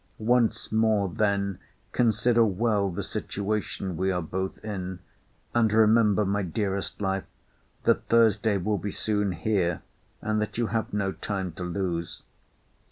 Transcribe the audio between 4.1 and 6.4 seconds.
both in; and remember,